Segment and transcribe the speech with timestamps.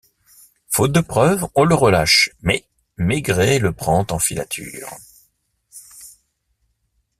[0.67, 2.65] Faute de preuves, on le relâche, mais
[2.97, 4.89] Maigret le prend en filature.